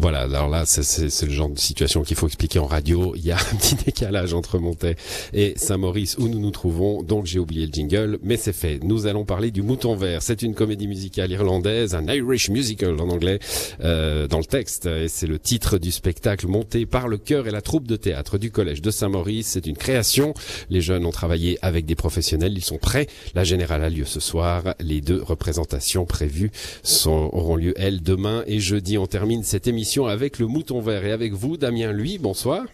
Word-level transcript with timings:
Voilà, 0.00 0.20
alors 0.20 0.48
là, 0.48 0.64
c'est 0.64 1.26
le 1.26 1.32
genre 1.32 1.48
de 1.48 1.58
situation 1.58 2.02
qu'il 2.02 2.16
faut 2.16 2.28
expliquer 2.28 2.60
en 2.60 2.66
radio. 2.66 3.14
Il 3.16 3.26
y 3.26 3.32
a 3.32 3.36
un 3.36 3.56
petit 3.56 3.74
décalage 3.84 4.32
entre 4.32 4.60
Montais 4.60 4.94
et 5.32 5.54
Saint-Maurice 5.56 6.18
où 6.18 6.28
nous 6.28 6.38
nous 6.38 6.52
trouvons, 6.52 7.02
donc 7.02 7.26
j'ai 7.26 7.40
oublié 7.40 7.66
le 7.66 7.72
jingle, 7.72 8.20
mais 8.22 8.36
c'est 8.36 8.52
fait. 8.52 8.78
Nous 8.84 9.08
allons 9.08 9.24
parler 9.24 9.50
du 9.50 9.62
Mouton 9.62 9.96
Vert. 9.96 10.22
C'est 10.22 10.42
une 10.42 10.54
comédie 10.54 10.86
musicale 10.86 11.32
irlandaise, 11.32 11.96
un 11.96 12.06
Irish 12.06 12.48
musical 12.48 13.00
en 13.00 13.08
anglais, 13.08 13.40
euh, 13.80 14.28
dans 14.28 14.38
le 14.38 14.44
texte. 14.44 14.86
Et 14.86 15.08
c'est 15.08 15.26
le 15.26 15.40
titre 15.40 15.78
du 15.78 15.90
spectacle 15.90 16.46
monté 16.46 16.86
par 16.86 17.08
le 17.08 17.18
chœur 17.18 17.48
et 17.48 17.50
la 17.50 17.60
troupe 17.60 17.88
de 17.88 17.96
théâtre 17.96 18.38
du 18.38 18.52
collège 18.52 18.80
de 18.80 18.92
Saint-Maurice. 18.92 19.48
C'est 19.48 19.66
une 19.66 19.76
création. 19.76 20.32
Les 20.70 20.80
jeunes 20.80 21.06
ont 21.06 21.10
travaillé 21.10 21.58
avec 21.60 21.86
des 21.86 21.96
professionnels. 21.96 22.52
Ils 22.56 22.64
sont 22.64 22.78
prêts. 22.78 23.08
La 23.34 23.42
générale 23.42 23.82
a 23.82 23.90
lieu 23.90 24.04
ce 24.04 24.20
soir. 24.20 24.76
Les 24.78 25.00
deux 25.00 25.20
représentations 25.20 26.06
prévues 26.06 26.52
sont, 26.84 27.30
auront 27.32 27.56
lieu, 27.56 27.74
elles, 27.76 28.00
demain 28.00 28.44
et 28.46 28.60
jeudi. 28.60 28.96
On 28.96 29.08
termine 29.08 29.42
cette 29.42 29.66
émission 29.66 29.87
avec 29.96 30.38
le 30.38 30.46
Mouton 30.46 30.80
Vert 30.82 31.06
et 31.06 31.12
avec 31.12 31.32
vous, 31.32 31.56
Damien 31.56 31.92
Lui. 31.92 32.18
Bonsoir. 32.18 32.66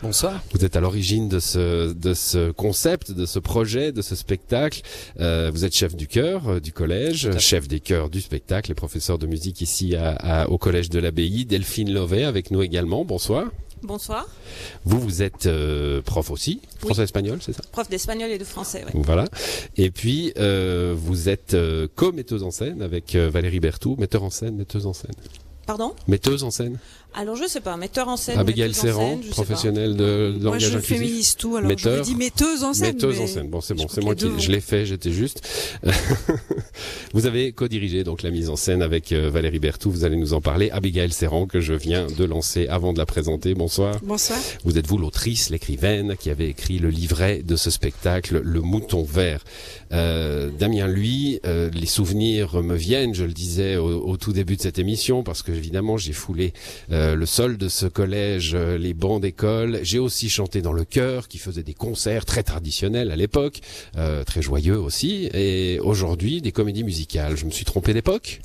Bonsoir. 0.00 0.40
Vous 0.52 0.64
êtes 0.64 0.76
à 0.76 0.80
l'origine 0.80 1.28
de 1.28 1.40
ce 1.40 1.92
de 1.92 2.14
ce 2.14 2.52
concept, 2.52 3.10
de 3.10 3.26
ce 3.26 3.40
projet, 3.40 3.90
de 3.90 4.00
ce 4.00 4.14
spectacle. 4.14 4.82
Euh, 5.18 5.50
vous 5.52 5.64
êtes 5.64 5.74
chef 5.74 5.96
du 5.96 6.06
chœur 6.06 6.48
euh, 6.48 6.60
du 6.60 6.72
collège, 6.72 7.36
chef 7.38 7.66
des 7.66 7.80
chœurs 7.80 8.10
du 8.10 8.20
spectacle 8.20 8.70
et 8.70 8.74
professeur 8.74 9.18
de 9.18 9.26
musique 9.26 9.60
ici 9.60 9.96
à, 9.96 10.48
au 10.50 10.58
collège 10.58 10.88
de 10.88 11.00
l'Abbaye. 11.00 11.46
Delphine 11.46 11.92
Lovet 11.92 12.22
avec 12.22 12.52
nous 12.52 12.62
également. 12.62 13.04
Bonsoir. 13.04 13.50
Bonsoir. 13.82 14.28
Vous, 14.84 15.00
vous 15.00 15.22
êtes 15.22 15.46
euh, 15.46 16.00
prof 16.00 16.30
aussi, 16.30 16.60
français-espagnol, 16.78 17.40
c'est 17.42 17.52
ça? 17.52 17.62
Prof 17.72 17.88
d'espagnol 17.88 18.30
et 18.30 18.38
de 18.38 18.44
français, 18.44 18.84
oui. 18.86 19.00
Voilà. 19.04 19.24
Et 19.76 19.90
puis, 19.90 20.32
euh, 20.38 20.94
vous 20.96 21.28
êtes 21.28 21.56
co-metteuse 21.96 22.44
en 22.44 22.52
scène 22.52 22.82
avec 22.82 23.16
Valérie 23.16 23.60
Berthoud, 23.60 23.98
metteur 23.98 24.22
en 24.22 24.30
scène, 24.30 24.54
metteuse 24.56 24.86
en 24.86 24.92
scène. 24.92 25.14
Pardon? 25.66 25.94
Metteuse 26.08 26.44
en 26.44 26.50
scène 26.50 26.78
alors 27.14 27.36
je 27.36 27.46
sais 27.46 27.60
pas, 27.60 27.76
metteur 27.76 28.08
en 28.08 28.16
scène. 28.16 28.38
Abigail 28.38 28.74
Serran, 28.74 29.18
professionnelle 29.30 29.96
de, 29.96 30.36
de 30.38 30.46
Moi 30.46 30.58
je 30.58 30.78
féminise 30.78 31.36
tout, 31.36 31.56
alors 31.56 31.68
metteur, 31.68 31.98
je 31.98 32.02
dis 32.02 32.16
metteuse 32.16 32.64
en 32.64 32.72
scène. 32.72 32.94
Metteuse 32.94 33.20
en 33.20 33.26
scène, 33.26 33.48
bon 33.48 33.60
c'est 33.60 33.74
bon, 33.74 33.86
c'est 33.88 34.02
moi 34.02 34.14
qui 34.14 34.28
je 34.38 34.50
l'ai 34.50 34.60
fait, 34.60 34.86
j'étais 34.86 35.12
juste. 35.12 35.46
vous 37.14 37.26
avez 37.26 37.52
co-dirigé 37.52 38.04
donc 38.04 38.22
la 38.22 38.30
mise 38.30 38.50
en 38.50 38.56
scène 38.56 38.82
avec 38.82 39.12
euh, 39.12 39.30
Valérie 39.30 39.58
Bertou, 39.58 39.90
vous 39.90 40.04
allez 40.04 40.16
nous 40.16 40.34
en 40.34 40.40
parler. 40.40 40.70
Abigail 40.70 41.12
Serran 41.12 41.46
que 41.46 41.60
je 41.60 41.74
viens 41.74 42.06
de 42.06 42.24
lancer 42.24 42.66
avant 42.68 42.92
de 42.92 42.98
la 42.98 43.06
présenter, 43.06 43.54
bonsoir. 43.54 43.96
Bonsoir. 44.02 44.38
Vous 44.64 44.78
êtes 44.78 44.86
vous 44.86 44.98
l'autrice, 44.98 45.50
l'écrivaine 45.50 46.16
qui 46.16 46.30
avait 46.30 46.48
écrit 46.48 46.78
le 46.78 46.90
livret 46.90 47.42
de 47.44 47.56
ce 47.56 47.70
spectacle, 47.70 48.40
Le 48.42 48.60
Mouton 48.60 49.04
Vert? 49.04 49.44
Euh, 49.92 50.50
Damien, 50.58 50.88
lui, 50.88 51.40
euh, 51.46 51.70
les 51.72 51.86
souvenirs 51.86 52.62
me 52.62 52.74
viennent, 52.74 53.14
je 53.14 53.24
le 53.24 53.32
disais 53.32 53.76
au, 53.76 54.08
au, 54.08 54.16
tout 54.16 54.32
début 54.32 54.56
de 54.56 54.62
cette 54.62 54.78
émission, 54.78 55.22
parce 55.22 55.42
que 55.42 55.52
évidemment 55.52 55.96
j'ai 55.96 56.12
foulé 56.12 56.52
euh, 56.90 57.03
euh, 57.04 57.16
le 57.16 57.26
sol 57.26 57.58
de 57.58 57.68
ce 57.68 57.86
collège, 57.86 58.52
euh, 58.54 58.78
les 58.78 58.94
bancs 58.94 59.20
d'école. 59.20 59.80
J'ai 59.82 59.98
aussi 59.98 60.30
chanté 60.30 60.62
dans 60.62 60.72
le 60.72 60.84
chœur 60.84 61.28
qui 61.28 61.38
faisait 61.38 61.62
des 61.62 61.74
concerts 61.74 62.24
très 62.24 62.42
traditionnels 62.42 63.10
à 63.10 63.16
l'époque, 63.16 63.60
euh, 63.96 64.24
très 64.24 64.40
joyeux 64.40 64.78
aussi. 64.78 65.28
Et 65.34 65.78
aujourd'hui, 65.80 66.40
des 66.40 66.52
comédies 66.52 66.84
musicales. 66.84 67.36
Je 67.36 67.44
me 67.44 67.50
suis 67.50 67.64
trompé 67.64 67.92
d'époque? 67.92 68.40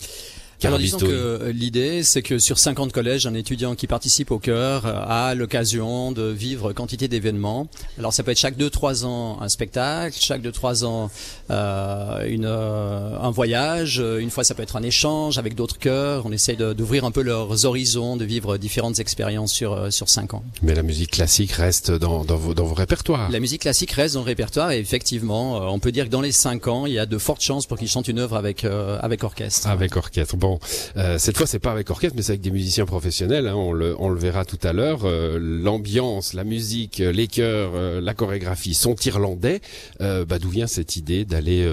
Alors 0.68 0.80
disons 0.80 0.98
que 0.98 1.06
euh, 1.06 1.52
l'idée, 1.52 2.04
c'est 2.04 2.22
que 2.22 2.40
sur 2.40 2.58
50 2.58 2.92
collèges, 2.92 3.26
un 3.28 3.34
étudiant 3.34 3.76
qui 3.76 3.88
participe 3.88 4.32
au 4.32 4.40
cœur 4.40 4.86
euh, 4.86 4.94
a 5.08 5.36
l'occasion 5.36 6.12
de 6.12 6.24
vivre 6.24 6.74
quantité 6.74 7.08
d'événements. 7.08 7.68
Alors 7.98 8.14
ça 8.14 8.24
peut 8.24 8.32
être 8.32 8.40
chaque 8.40 8.58
2-3 8.58 9.06
ans 9.06 9.42
un 9.42 9.50
spectacle, 9.50 10.18
chaque 10.20 10.42
2-3 10.42 10.86
ans 10.86 11.12
euh, 11.52 12.26
une, 12.28 12.46
euh, 12.46 13.18
un 13.20 13.32
voyage, 13.32 14.00
une 14.00 14.30
fois 14.30 14.44
ça 14.44 14.56
peut 14.56 14.64
être 14.64 14.76
un 14.76 14.84
échange 14.84 15.38
avec 15.38 15.56
d'autres 15.56 15.78
chœurs. 15.78 16.26
On 16.26 16.32
essaye 16.32 16.58
d'ouvrir 16.58 17.06
un 17.06 17.12
peu 17.12 17.22
leurs 17.22 17.66
horizons, 17.66 18.18
de 18.18 18.26
vivre 18.26 18.58
différentes 18.58 19.00
expériences 19.00 19.54
sur, 19.54 19.92
sur 19.92 20.10
5 20.10 20.34
ans. 20.34 20.44
Mais 20.62 20.74
la 20.76 20.84
musique 20.84 21.12
classique 21.12 21.52
reste 21.52 21.92
dans, 21.92 22.26
dans, 22.26 22.38
vos, 22.38 22.54
dans 22.54 22.66
vos 22.66 22.76
répertoires 22.76 23.30
La 23.30 23.40
musique 23.40 23.62
classique 23.62 23.92
reste 23.92 24.16
dans 24.16 24.22
le 24.22 24.26
répertoire 24.26 24.72
et 24.72 24.80
effectivement, 24.80 25.72
on 25.72 25.80
peut 25.80 25.92
dire 25.92 26.06
que 26.06 26.10
dans 26.10 26.22
les 26.22 26.32
5 26.32 26.68
ans, 26.68 26.86
il 26.86 26.94
y 26.94 27.00
a 27.00 27.06
de 27.06 27.18
fortes 27.18 27.42
chances 27.42 27.66
pour 27.66 27.78
qu'ils 27.78 27.90
chantent 27.90 28.08
une 28.08 28.20
œuvre 28.20 28.36
avec, 28.36 28.66
avec 28.66 29.24
orchestre. 29.24 29.68
Avec 29.68 29.96
orchestre. 29.96 30.36
Bon, 30.38 30.49
euh, 30.98 31.18
cette 31.18 31.38
fois, 31.38 31.46
c'est 31.46 31.60
pas 31.60 31.72
avec 31.72 31.90
orchestre, 31.90 32.16
mais 32.16 32.24
c'est 32.24 32.32
avec 32.34 32.42
des 32.42 32.52
musiciens 32.52 32.86
professionnels. 32.86 33.48
Hein, 33.48 33.56
on, 33.56 33.74
le, 33.74 33.96
on 34.00 34.10
le 34.10 34.20
verra 34.20 34.46
tout 34.46 34.60
à 34.64 34.74
l'heure. 34.74 35.02
Euh, 35.04 35.38
l'ambiance, 35.40 36.34
la 36.34 36.44
musique, 36.44 36.98
les 37.00 37.28
chœurs, 37.28 37.72
euh, 37.76 38.02
la 38.02 38.14
chorégraphie 38.14 38.74
sont 38.74 38.96
irlandais. 39.06 39.62
bah, 40.00 40.40
d'où 40.40 40.50
vient 40.50 40.68
cette 40.68 40.96
idée 40.96 41.26
d'aller 41.26 41.68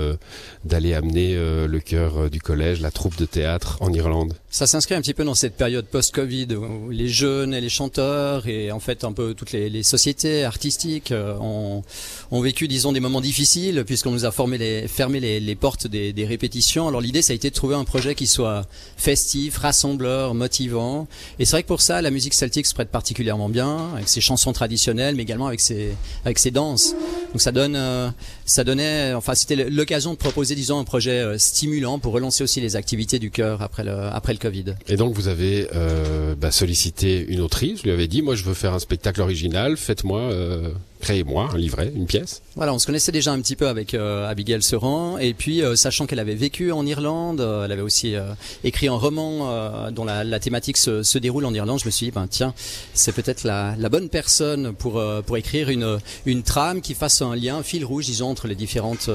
d'aller 0.64 0.94
amener 0.94 1.34
le 1.36 1.80
chœur 1.80 2.30
du 2.30 2.40
collège, 2.40 2.80
la 2.80 2.90
troupe 2.90 3.16
de 3.16 3.24
théâtre 3.24 3.78
en 3.80 3.92
Irlande? 3.92 4.34
Ça 4.50 4.66
s'inscrit 4.66 4.94
un 4.94 5.00
petit 5.00 5.14
peu 5.14 5.24
dans 5.24 5.34
cette 5.34 5.56
période 5.56 5.86
post-Covid 5.86 6.48
où 6.54 6.90
les 6.90 7.08
jeunes 7.08 7.54
et 7.54 7.60
les 7.60 7.68
chanteurs 7.68 8.46
et 8.46 8.72
en 8.72 8.80
fait 8.80 9.04
un 9.04 9.12
peu 9.12 9.34
toutes 9.34 9.52
les, 9.52 9.68
les 9.68 9.82
sociétés 9.82 10.44
artistiques 10.44 11.12
ont, 11.12 11.82
ont 12.30 12.40
vécu, 12.40 12.68
disons, 12.68 12.92
des 12.92 13.00
moments 13.00 13.20
difficiles 13.20 13.84
puisqu'on 13.86 14.12
nous 14.12 14.24
a 14.24 14.32
formé 14.32 14.58
les, 14.58 14.88
fermé 14.88 15.20
les, 15.20 15.40
les 15.40 15.54
portes 15.54 15.86
des, 15.86 16.12
des 16.12 16.24
répétitions. 16.26 16.88
Alors 16.88 17.00
l'idée, 17.00 17.22
ça 17.22 17.32
a 17.32 17.36
été 17.36 17.50
de 17.50 17.54
trouver 17.54 17.74
un 17.74 17.84
projet 17.84 18.14
qui 18.14 18.26
soit 18.26 18.65
festif, 18.96 19.58
rassembleur, 19.58 20.34
motivant. 20.34 21.06
Et 21.38 21.44
c'est 21.44 21.52
vrai 21.52 21.62
que 21.62 21.68
pour 21.68 21.80
ça, 21.80 22.02
la 22.02 22.10
musique 22.10 22.34
celtique 22.34 22.66
se 22.66 22.74
prête 22.74 22.90
particulièrement 22.90 23.48
bien, 23.48 23.92
avec 23.94 24.08
ses 24.08 24.20
chansons 24.20 24.52
traditionnelles, 24.52 25.14
mais 25.14 25.22
également 25.22 25.46
avec 25.46 25.60
ses, 25.60 25.94
avec 26.24 26.38
ses 26.38 26.50
danses. 26.50 26.94
Donc 27.32 27.40
ça 27.40 27.52
donne, 27.52 27.76
euh, 27.76 28.08
ça 28.44 28.64
donnait, 28.64 29.12
enfin 29.14 29.34
c'était 29.34 29.68
l'occasion 29.68 30.12
de 30.12 30.18
proposer, 30.18 30.54
disons, 30.54 30.78
un 30.78 30.84
projet 30.84 31.20
euh, 31.20 31.38
stimulant 31.38 31.98
pour 31.98 32.12
relancer 32.12 32.44
aussi 32.44 32.60
les 32.60 32.76
activités 32.76 33.18
du 33.18 33.30
cœur 33.30 33.62
après 33.62 33.84
le, 33.84 33.92
après 33.92 34.32
le 34.32 34.38
Covid. 34.38 34.74
Et 34.88 34.96
donc 34.96 35.14
vous 35.14 35.28
avez 35.28 35.68
euh, 35.74 36.34
bah, 36.34 36.50
sollicité 36.50 37.24
une 37.28 37.40
autrice, 37.40 37.78
vous 37.78 37.84
lui 37.84 37.92
avez 37.92 38.08
dit, 38.08 38.22
moi 38.22 38.34
je 38.34 38.44
veux 38.44 38.54
faire 38.54 38.74
un 38.74 38.78
spectacle 38.78 39.20
original, 39.20 39.76
faites-moi 39.76 40.30
euh, 41.06 41.12
créez-moi 41.12 41.50
un 41.52 41.58
livret, 41.58 41.92
une 41.94 42.06
pièce. 42.06 42.42
Voilà, 42.56 42.72
on 42.72 42.78
se 42.78 42.86
connaissait 42.86 43.12
déjà 43.12 43.32
un 43.32 43.40
petit 43.40 43.54
peu 43.54 43.68
avec 43.68 43.92
euh, 43.92 44.26
Abigail 44.28 44.62
Seran, 44.62 45.18
et 45.18 45.34
puis 45.34 45.62
euh, 45.62 45.76
sachant 45.76 46.06
qu'elle 46.06 46.18
avait 46.18 46.34
vécu 46.34 46.72
en 46.72 46.86
Irlande, 46.86 47.40
euh, 47.40 47.66
elle 47.66 47.72
avait 47.72 47.82
aussi 47.82 48.14
écrit 48.64 48.88
un 48.88 48.94
roman 48.94 49.90
dont 49.90 50.04
la, 50.04 50.24
la 50.24 50.40
thématique 50.40 50.76
se, 50.76 51.02
se, 51.02 51.18
déroule 51.18 51.44
en 51.44 51.52
Irlande. 51.52 51.80
Je 51.80 51.86
me 51.86 51.90
suis 51.90 52.06
dit, 52.06 52.12
ben 52.12 52.26
tiens, 52.28 52.54
c'est 52.94 53.12
peut-être 53.12 53.44
la, 53.44 53.74
la, 53.78 53.88
bonne 53.88 54.08
personne 54.08 54.72
pour 54.72 55.02
pour 55.26 55.36
écrire 55.36 55.68
une 55.68 55.98
une 56.24 56.42
trame 56.42 56.80
qui 56.80 56.94
fasse 56.94 57.20
un 57.22 57.34
lien, 57.36 57.58
un 57.58 57.62
fil 57.62 57.84
rouge, 57.84 58.06
disons, 58.06 58.30
entre 58.30 58.48
les 58.48 58.54
différentes 58.54 59.10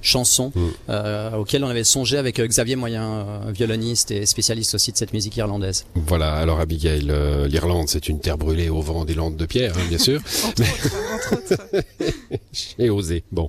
chansons 0.00 0.52
mm. 0.54 1.34
auxquelles 1.36 1.64
on 1.64 1.68
avait 1.68 1.84
songé 1.84 2.16
avec 2.16 2.40
Xavier 2.40 2.76
Moyen, 2.76 3.40
violoniste 3.48 4.10
et 4.10 4.26
spécialiste 4.26 4.74
aussi 4.74 4.92
de 4.92 4.96
cette 4.96 5.12
musique 5.12 5.36
irlandaise. 5.36 5.84
Voilà, 5.94 6.34
alors 6.36 6.60
Abigail, 6.60 7.10
l'Irlande, 7.48 7.88
c'est 7.88 8.08
une 8.08 8.20
terre 8.20 8.38
brûlée 8.38 8.70
au 8.70 8.80
vent 8.80 9.04
des 9.04 9.14
landes 9.14 9.36
de 9.36 9.46
pierre, 9.46 9.74
hein, 9.76 9.86
bien 9.88 9.98
sûr. 9.98 10.20
J'ai 12.52 12.90
osé. 12.90 13.24
Bon, 13.32 13.48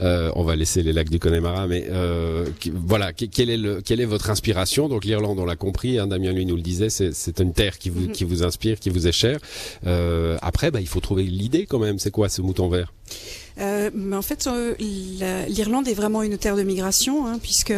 euh, 0.00 0.30
on 0.34 0.44
va 0.44 0.56
laisser 0.56 0.82
les 0.82 0.92
lacs 0.92 1.10
du 1.10 1.18
Connemara, 1.18 1.66
mais 1.66 1.86
euh, 1.90 2.46
voilà, 2.74 3.12
quelle 3.12 3.50
est, 3.50 3.56
le, 3.56 3.80
quelle 3.80 4.00
est 4.00 4.06
votre 4.06 4.30
inspiration? 4.30 4.88
Donc 4.88 5.04
l'Irlande, 5.04 5.38
on 5.38 5.44
l'a 5.44 5.56
compris, 5.56 5.98
hein, 5.98 6.06
Damien 6.06 6.32
lui 6.32 6.46
nous 6.46 6.56
le 6.56 6.62
disait, 6.62 6.90
c'est 6.90 7.40
une 7.40 7.52
terre 7.52 7.78
qui 7.78 7.90
vous, 7.90 8.02
mhm. 8.02 8.12
qui 8.12 8.24
vous 8.24 8.42
inspire, 8.42 8.78
qui 8.78 8.90
vous 8.90 9.06
est 9.06 9.12
chère. 9.12 9.38
Euh, 9.86 10.36
après, 10.42 10.70
bah, 10.70 10.80
il 10.80 10.88
faut 10.88 11.00
trouver 11.00 11.24
l'idée 11.24 11.66
quand 11.66 11.78
même. 11.78 11.98
C'est 11.98 12.10
quoi 12.10 12.28
ce 12.28 12.42
mouton 12.42 12.68
vert? 12.68 12.92
Euh, 13.60 13.90
mais 13.92 14.16
en 14.16 14.22
fait, 14.22 14.46
euh, 14.46 14.74
l'Irlande 15.48 15.88
est 15.88 15.94
vraiment 15.94 16.22
une 16.22 16.38
terre 16.38 16.56
de 16.56 16.62
migration, 16.62 17.26
hein, 17.26 17.38
puisque 17.42 17.72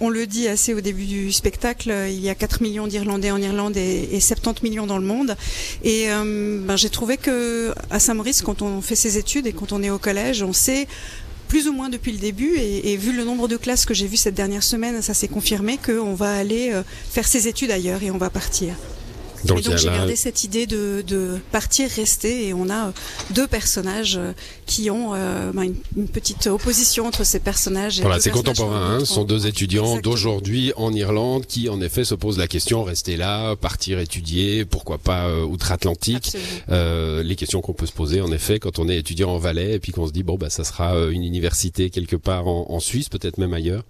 on, 0.00 0.08
le 0.08 0.26
dit 0.26 0.46
assez 0.48 0.74
au 0.74 0.80
début 0.80 1.06
du 1.06 1.32
spectacle, 1.32 1.92
il 2.08 2.20
y 2.20 2.28
a 2.28 2.34
4 2.34 2.62
millions 2.62 2.86
d'Irlandais 2.86 3.30
en 3.30 3.40
Irlande 3.40 3.76
et, 3.76 4.08
et, 4.12 4.20
70 4.20 4.62
millions 4.62 4.86
dans 4.86 4.98
le 4.98 5.06
monde. 5.06 5.36
Et 5.82 6.10
euh, 6.10 6.60
ben, 6.62 6.76
j'ai 6.76 6.90
trouvé 6.90 7.16
que 7.16 7.72
à 7.90 7.98
Saint-Maurice, 7.98 8.42
quand 8.42 8.62
on 8.62 8.82
fait 8.82 8.96
ses 8.96 9.16
études 9.16 9.46
et 9.46 9.52
quand 9.52 9.72
on 9.72 9.82
est 9.82 9.90
au 9.90 9.98
collège, 9.98 10.42
on 10.42 10.52
sait 10.52 10.86
plus 11.48 11.68
ou 11.68 11.72
moins 11.72 11.88
depuis 11.88 12.12
le 12.12 12.18
début, 12.18 12.56
et, 12.56 12.92
et 12.92 12.96
vu 12.96 13.12
le 13.12 13.24
nombre 13.24 13.46
de 13.46 13.56
classes 13.56 13.86
que 13.86 13.94
j'ai 13.94 14.08
vues 14.08 14.16
cette 14.16 14.34
dernière 14.34 14.64
semaine, 14.64 15.00
ça 15.00 15.14
s'est 15.14 15.28
confirmé 15.28 15.78
qu'on 15.78 16.14
va 16.14 16.34
aller 16.34 16.72
faire 17.08 17.26
ses 17.26 17.46
études 17.46 17.70
ailleurs 17.70 18.02
et 18.02 18.10
on 18.10 18.18
va 18.18 18.30
partir. 18.30 18.74
Donc, 19.46 19.58
et 19.60 19.62
donc 19.62 19.76
j'ai 19.76 19.88
gardé 19.88 20.16
cette 20.16 20.44
idée 20.44 20.66
de, 20.66 21.02
de, 21.06 21.38
partir, 21.52 21.88
rester, 21.90 22.48
et 22.48 22.54
on 22.54 22.68
a 22.68 22.88
euh, 22.88 22.90
deux 23.30 23.46
personnages 23.46 24.16
euh, 24.16 24.32
qui 24.66 24.90
ont 24.90 25.14
euh, 25.14 25.52
ben, 25.52 25.62
une, 25.62 25.76
une, 25.96 26.08
petite 26.08 26.46
opposition 26.46 27.06
entre 27.06 27.24
ces 27.24 27.40
personnages. 27.40 28.00
voilà, 28.00 28.20
c'est 28.20 28.30
contemporain. 28.30 28.96
Hein, 28.96 29.00
ce 29.00 29.06
sont 29.06 29.24
deux 29.24 29.46
étudiants 29.46 29.98
d'aujourd'hui 29.98 30.72
en 30.76 30.92
Irlande 30.92 31.46
qui, 31.46 31.68
en 31.68 31.80
effet, 31.80 32.04
se 32.04 32.14
posent 32.14 32.38
la 32.38 32.48
question 32.48 32.82
rester 32.84 33.16
là, 33.16 33.54
partir 33.56 33.98
étudier, 33.98 34.64
pourquoi 34.64 34.98
pas 34.98 35.26
euh, 35.26 35.42
outre-Atlantique. 35.42 36.36
Euh, 36.70 37.22
les 37.22 37.36
questions 37.36 37.60
qu'on 37.60 37.72
peut 37.72 37.86
se 37.86 37.92
poser, 37.92 38.20
en 38.20 38.32
effet, 38.32 38.58
quand 38.58 38.78
on 38.78 38.88
est 38.88 38.96
étudiant 38.96 39.30
en 39.30 39.38
Valais 39.38 39.74
et 39.74 39.78
puis 39.78 39.92
qu'on 39.92 40.06
se 40.06 40.12
dit 40.12 40.22
bon 40.22 40.36
bah 40.36 40.50
ça 40.50 40.64
sera 40.64 40.96
une 41.10 41.24
université 41.24 41.90
quelque 41.90 42.16
part 42.16 42.48
en, 42.48 42.66
en 42.70 42.80
Suisse, 42.80 43.08
peut-être 43.08 43.38
même 43.38 43.54
ailleurs. 43.54 43.84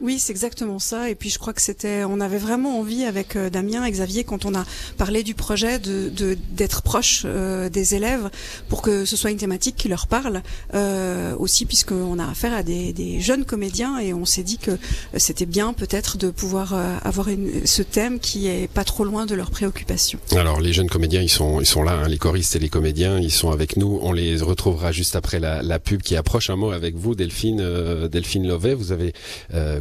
Oui, 0.00 0.18
c'est 0.18 0.32
exactement 0.32 0.78
ça. 0.78 1.10
Et 1.10 1.14
puis 1.14 1.30
je 1.30 1.38
crois 1.38 1.52
que 1.52 1.62
c'était, 1.62 2.04
on 2.04 2.20
avait 2.20 2.38
vraiment 2.38 2.78
envie 2.78 3.04
avec 3.04 3.36
euh, 3.36 3.50
Damien 3.50 3.84
et 3.84 3.90
Xavier 3.90 4.24
quand 4.24 4.44
on 4.44 4.54
a 4.54 4.64
parlé 4.96 5.22
du 5.22 5.34
projet 5.34 5.78
de 5.78 6.10
d'être 6.52 6.82
proche 6.82 7.22
euh, 7.24 7.68
des 7.68 7.94
élèves 7.94 8.30
pour 8.68 8.82
que 8.82 9.04
ce 9.04 9.16
soit 9.16 9.30
une 9.30 9.36
thématique 9.36 9.76
qui 9.76 9.88
leur 9.88 10.06
parle 10.06 10.42
euh, 10.74 11.34
aussi 11.38 11.66
puisqu'on 11.66 12.18
a 12.18 12.28
affaire 12.28 12.52
à 12.52 12.62
des, 12.62 12.92
des, 12.92 13.20
jeunes 13.20 13.44
comédiens 13.44 13.98
et 13.98 14.12
on 14.14 14.24
s'est 14.24 14.42
dit 14.42 14.58
que 14.58 14.72
c'était 15.16 15.46
bien 15.46 15.72
peut-être 15.72 16.16
de 16.16 16.30
pouvoir 16.30 16.74
euh, 16.74 16.96
avoir 17.02 17.28
une, 17.28 17.66
ce 17.66 17.82
thème 17.82 18.20
qui 18.20 18.46
est 18.46 18.68
pas 18.68 18.84
trop 18.84 19.04
loin 19.04 19.26
de 19.26 19.34
leurs 19.34 19.50
préoccupations. 19.50 20.18
Alors 20.32 20.60
les 20.60 20.72
jeunes 20.72 20.88
comédiens, 20.88 21.22
ils 21.22 21.28
sont 21.28 21.60
ils 21.60 21.66
sont 21.66 21.82
là, 21.82 22.00
hein, 22.04 22.08
les 22.08 22.18
choristes 22.18 22.56
et 22.56 22.58
les 22.58 22.68
comédiens, 22.68 23.18
ils 23.18 23.32
sont 23.32 23.50
avec 23.50 23.76
nous. 23.76 23.98
On 24.02 24.12
les 24.12 24.36
retrouvera 24.36 24.92
juste 24.92 25.16
après 25.16 25.40
la, 25.40 25.62
la 25.62 25.78
pub 25.78 26.02
qui 26.02 26.16
approche. 26.16 26.50
Un 26.50 26.56
mot 26.56 26.70
avec 26.70 26.96
vous, 26.96 27.14
Delphine 27.14 28.08
Delphine 28.08 28.46
Lovet. 28.46 28.74
Vous 28.74 28.92
avez 28.92 29.12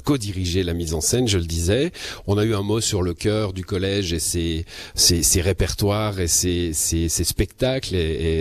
co-dirigé 0.10 0.64
la 0.64 0.74
mise 0.74 0.96
en 0.96 1.02
scène, 1.02 1.28
je 1.28 1.38
le 1.38 1.46
disais. 1.46 1.92
On 2.26 2.40
a 2.40 2.44
eu 2.44 2.56
un 2.56 2.64
mot 2.64 2.82
sur 2.82 3.04
le 3.04 3.14
cœur 3.14 3.54
du 3.54 3.64
collège 3.64 4.12
et 4.12 4.18
ses, 4.18 4.66
ses, 4.96 5.22
ses 5.22 5.40
répertoires 5.40 6.20
et 6.20 6.28
ses, 6.28 6.74
ses, 6.74 7.10
ses 7.10 7.24
spectacles 7.24 7.94
et, 7.94 8.00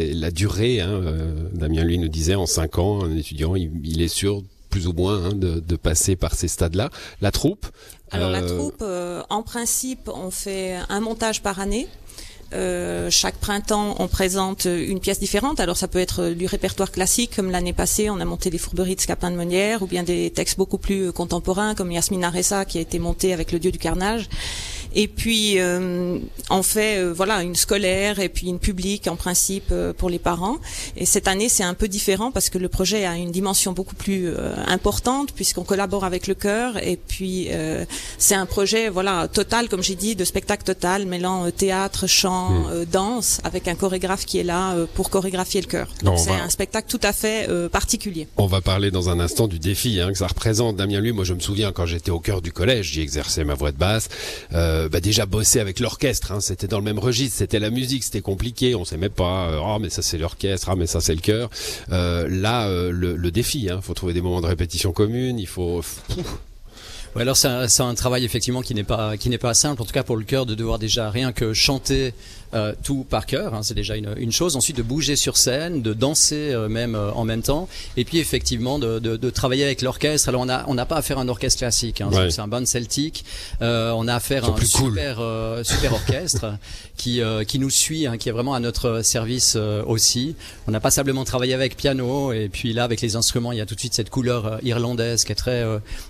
et, 0.09 0.15
la 0.15 0.31
durée. 0.31 0.81
Hein. 0.81 0.89
Euh, 1.05 1.51
Damien, 1.53 1.85
lui, 1.85 1.99
nous 1.99 2.09
disait 2.09 2.37
en 2.37 2.47
cinq 2.47 2.79
ans, 2.79 3.05
un 3.05 3.15
étudiant, 3.15 3.55
il, 3.55 3.71
il 3.85 4.01
est 4.01 4.09
sûr 4.09 4.43
plus 4.71 4.87
ou 4.87 4.95
moins 4.95 5.23
hein, 5.27 5.35
de, 5.35 5.61
de, 5.61 5.77
passer 5.77 6.17
par 6.17 6.35
ces 6.35 6.49
stades-là. 6.49 6.89
La 7.21 7.33
troupe 7.33 7.67
Alors 8.13 8.31
euh... 8.31 8.33
la 8.33 8.43
troupe, 8.43 8.81
euh, 8.81 9.23
en 9.29 9.43
principe, 9.43 10.09
on 10.09 10.31
fait 10.31 10.79
un 10.89 11.01
montage 11.01 11.43
par 11.43 11.61
année. 11.61 11.87
Euh, 12.55 13.11
chaque 13.11 13.37
printemps, 13.37 13.97
on 13.99 14.09
présente 14.09 14.65
une 14.65 15.01
pièce 15.01 15.21
différente. 15.21 15.61
Alors 15.61 15.77
ça 15.77 15.89
peut 15.89 15.99
être 15.99 16.31
du 16.31 16.47
répertoire 16.47 16.91
classique, 16.91 17.33
comme 17.37 17.51
l'année 17.51 17.73
passée, 17.73 18.09
on 18.09 18.21
a 18.21 18.25
monté 18.25 18.51
les 18.51 18.59
fourberies 18.59 18.97
de 18.97 19.01
Scapin 19.01 19.31
de 19.31 19.37
Monière, 19.37 19.83
ou 19.83 19.87
bien 19.87 20.03
des 20.03 20.31
textes 20.31 20.57
beaucoup 20.57 20.79
plus 20.79 21.13
contemporains, 21.13 21.75
comme 21.75 21.93
Yasmina 21.93 22.31
Ressa, 22.31 22.65
qui 22.65 22.79
a 22.79 22.81
été 22.81 22.99
monté 22.99 23.33
avec 23.33 23.53
le 23.53 23.59
Dieu 23.59 23.71
du 23.71 23.79
carnage. 23.79 24.29
Et 24.95 25.09
puis 25.09 25.59
euh, 25.59 26.19
on 26.51 26.63
fait 26.63 26.99
euh, 26.99 27.13
voilà 27.13 27.43
une 27.43 27.55
scolaire 27.55 28.21
et 28.21 28.29
puis 28.29 28.49
une 28.49 28.59
publique 28.59 29.07
en 29.07 29.17
principe 29.17 29.69
euh, 29.73 29.93
pour 29.93 30.11
les 30.11 30.19
parents. 30.19 30.57
Et 30.97 31.07
cette 31.07 31.29
année 31.29 31.49
c'est 31.49 31.63
un 31.63 31.75
peu 31.75 31.89
différent 31.89 32.31
parce 32.31 32.51
que 32.51 32.59
le 32.59 32.69
projet 32.69 33.05
a 33.05 33.17
une 33.17 33.31
dimension 33.31 33.73
beaucoup 33.73 33.95
plus 33.95 34.29
euh, 34.29 34.55
importante 34.67 35.33
puisqu'on 35.33 35.65
collabore 35.65 36.05
avec 36.05 36.27
le 36.27 36.35
chœur 36.35 36.83
et 36.83 36.97
puis 36.97 37.49
euh, 37.51 37.85
c'est 38.19 38.35
un 38.35 38.47
projet 38.47 38.89
voilà 38.89 39.29
total 39.29 39.69
comme 39.69 39.83
j'ai 39.83 39.95
dit 39.95 40.15
de 40.15 40.25
spectacle 40.25 40.65
total 40.65 41.07
mêlant 41.07 41.51
théâtre, 41.51 42.07
chant, 42.07 42.51
mmh. 42.51 42.85
danse 42.87 43.41
avec 43.45 43.69
un 43.69 43.75
chorégraphe 43.75 44.25
qui 44.25 44.39
est 44.39 44.45
là 44.45 44.75
pour 44.95 45.11
chorégraphier 45.11 45.61
le 45.61 45.67
chœur. 45.67 45.89
Donc 46.03 46.19
c'est 46.19 46.31
va... 46.31 46.43
un 46.43 46.51
spectacle 46.51 46.89
tout 46.89 47.01
à 47.03 47.13
fait 47.13 47.49
particulier. 47.71 48.29
On 48.37 48.47
va 48.47 48.61
parler 48.61 48.91
dans 48.91 49.09
un 49.09 49.21
instant 49.21 49.49
du 49.49 49.59
défi 49.59 50.01
hein, 50.01 50.13
que 50.13 50.19
ça 50.19 50.27
représente. 50.27 50.77
Damien 50.77 51.01
lui, 51.01 51.13
moi 51.13 51.25
je 51.25 51.35
me 51.35 51.41
souviens 51.41 51.73
quand 51.73 51.87
j'étais 51.87 52.11
au 52.11 52.21
cœur 52.21 52.43
du 52.43 52.53
collège, 52.53 52.93
j'y 52.93 53.01
exerçais 53.01 53.45
ma 53.45 53.55
voix 53.55 53.73
de 53.73 53.77
basse. 53.77 54.09
Euh, 54.53 54.78
bah 54.89 55.01
déjà 55.01 55.27
bossé 55.27 55.61
avec 55.61 55.81
l'orchestre, 55.81 56.33
hein, 56.33 56.41
c'était 56.41 56.69
dans 56.69 56.79
le 56.79 56.85
même 56.85 56.99
registre, 56.99 57.39
c'était 57.39 57.59
la 57.59 57.71
musique, 57.71 58.05
c'était 58.05 58.21
compliqué, 58.21 58.75
on 58.75 58.85
s'aimait 58.85 59.09
pas. 59.09 59.49
Euh, 59.51 59.61
oh 59.61 59.79
mais 59.81 59.91
ça 59.91 60.03
c'est 60.03 60.19
l'orchestre, 60.19 60.69
ah 60.71 60.77
mais 60.77 60.87
ça 60.87 61.01
c'est 61.01 61.15
le 61.15 61.21
cœur. 61.21 61.51
Euh, 61.91 62.29
là 62.29 62.69
euh, 62.69 62.91
le, 62.91 63.17
le, 63.17 63.31
défi, 63.31 63.69
hein, 63.71 63.81
faut 63.81 63.95
trouver 63.95 64.13
des 64.13 64.21
moments 64.21 64.41
de 64.41 64.47
répétition 64.47 64.93
commune, 64.93 65.39
il 65.39 65.47
faut. 65.47 65.83
Ouais, 67.15 67.23
alors 67.23 67.37
c'est 67.37 67.49
un, 67.49 67.67
un, 67.81 67.95
travail 67.95 68.25
effectivement 68.25 68.63
qui 68.63 68.75
n'est 68.75 68.85
pas 68.85 69.17
qui 69.17 69.29
n'est 69.31 69.39
pas 69.39 69.55
simple, 69.55 69.83
en 69.83 69.85
tout 69.85 69.93
cas 69.93 70.03
pour 70.03 70.17
le 70.17 70.25
cœur 70.25 70.47
de 70.47 70.55
devoir 70.55 70.79
déjà 70.79 71.11
rien 71.11 71.33
que 71.33 71.53
chanter 71.53 72.13
euh, 72.55 72.73
tout 72.83 73.05
par 73.09 73.27
cœur, 73.27 73.53
hein, 73.53 73.63
c'est 73.63 73.75
déjà 73.75 73.95
une, 73.97 74.15
une, 74.17 74.33
chose. 74.33 74.57
Ensuite, 74.57 74.79
de 74.79 74.83
bouger 74.83 75.17
sur 75.17 75.37
scène, 75.37 75.83
de 75.83 75.93
danser 75.93 76.51
euh, 76.51 76.67
même 76.67 76.95
euh, 76.95 77.13
en 77.13 77.25
même 77.27 77.43
temps, 77.43 77.69
et 77.99 78.07
puis 78.07 78.19
effectivement 78.19 78.79
de, 78.79 78.99
de, 78.99 79.19
de 79.19 79.31
travailler 79.31 79.65
avec 79.65 79.83
l'orchestre. 79.83 80.31
Alors 80.31 80.41
on 80.41 80.49
a 80.49 80.65
on 80.67 80.73
n'a 80.73 80.87
pas 80.87 80.97
affaire 80.97 81.19
à 81.19 81.21
un 81.21 81.29
orchestre 81.29 81.59
classique, 81.59 82.01
hein, 82.01 82.09
ouais. 82.11 82.31
c'est 82.31 82.41
un 82.41 82.49
band 82.49 82.65
celtique. 82.65 83.27
Euh, 83.61 83.93
on 83.95 84.09
a 84.09 84.15
affaire 84.15 84.47
à 84.47 84.49
un 84.49 84.61
super 84.65 85.17
cool. 85.17 85.65
super 85.65 85.93
orchestre 85.93 86.55
qui 86.97 87.21
qui 87.47 87.59
nous 87.59 87.71
suit, 87.71 88.07
hein, 88.07 88.17
qui 88.17 88.31
est 88.31 88.33
vraiment 88.33 88.55
à 88.55 88.61
notre 88.61 89.03
service 89.03 89.57
aussi. 89.87 90.35
On 90.67 90.71
n'a 90.71 90.81
pas 90.81 90.91
simplement 90.91 91.25
travaillé 91.25 91.53
avec 91.53 91.77
piano, 91.77 92.33
et 92.33 92.49
puis 92.49 92.73
là 92.73 92.85
avec 92.85 93.03
les 93.03 93.15
instruments, 93.15 93.53
il 93.53 93.59
y 93.59 93.61
a 93.61 93.67
tout 93.67 93.75
de 93.75 93.81
suite 93.81 93.95
cette 93.95 94.09
couleur 94.09 94.59
irlandaise 94.63 95.25
qui 95.25 95.33
est 95.33 95.35
très 95.35 95.65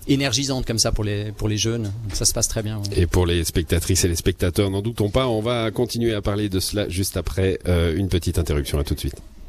énergisante 0.07 0.67
comme 0.67 0.79
pour 0.93 1.05
les 1.05 1.33
pour 1.33 1.49
les 1.49 1.59
jeunes. 1.59 1.93
Ça 2.13 2.25
se 2.25 2.33
passe 2.33 2.49
très 2.49 2.63
bien. 2.63 2.81
Et 2.95 3.07
pour 3.07 3.27
les 3.27 3.45
spectatrices 3.45 4.05
et 4.05 4.09
les 4.09 4.17
spectateurs, 4.17 4.71
n'en 4.71 4.83
doutons 4.83 5.11
pas, 5.11 5.29
on 5.29 5.41
va 5.41 5.71
continuer 5.71 6.15
à 6.15 6.23
parler 6.23 6.49
de 6.49 6.61
cela 6.61 6.89
juste 6.89 7.17
après 7.17 7.59
euh, 7.67 7.97
une 7.97 8.09
petite 8.09 8.39
interruption. 8.39 8.79
À 8.79 8.85
tout 8.85 8.95
de 8.95 9.01
suite. 9.01 9.17